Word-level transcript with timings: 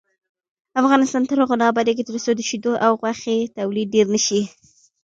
افغانستان 0.81 1.23
تر 1.29 1.37
هغو 1.41 1.55
نه 1.61 1.65
ابادیږي، 1.71 2.03
ترڅو 2.09 2.31
د 2.35 2.41
شیدو 2.49 2.73
او 2.85 2.91
غوښې 3.01 3.37
تولید 3.57 3.87
ډیر 3.95 4.05
نشي. 4.13 4.41